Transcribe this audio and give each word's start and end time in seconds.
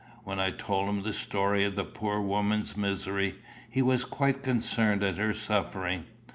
When 0.23 0.39
I 0.39 0.49
told 0.49 0.89
him 0.89 1.03
the 1.03 1.13
story 1.13 1.63
of 1.63 1.75
the 1.75 1.83
poor 1.83 2.19
woman's 2.19 2.75
misery, 2.75 3.35
he 3.69 3.83
was 3.83 4.03
quite 4.03 4.41
concerned 4.41 5.03
at 5.03 5.17
her 5.17 5.31
suffering. 5.35 6.05